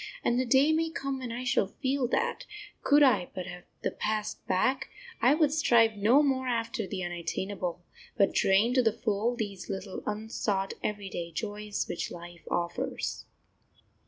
[0.23, 2.47] And the day may come when I shall feel that,
[2.81, 4.89] could I but have the past back,
[5.21, 7.83] I would strive no more after the unattainable,
[8.17, 13.25] but drain to the full these little, unsought, everyday joys which life offers.